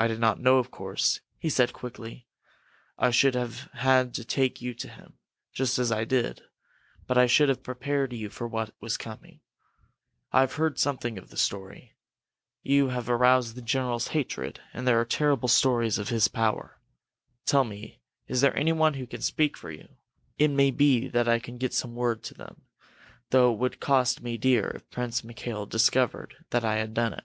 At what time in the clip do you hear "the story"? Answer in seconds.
11.30-11.94